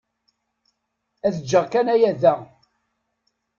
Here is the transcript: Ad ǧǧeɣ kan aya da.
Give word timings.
Ad 1.25 1.33
ǧǧeɣ 1.43 1.65
kan 1.71 1.87
aya 1.93 2.11
da. 2.21 2.35